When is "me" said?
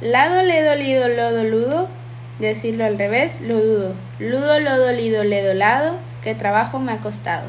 6.78-6.92